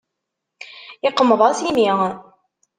Yeqmeḍ-as 1.03 1.59
imi. 1.69 1.89